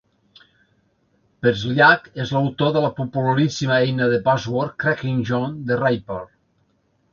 [1.45, 6.21] Peslyak és l'autor de la popularíssima eina de password cracking John the Ripper.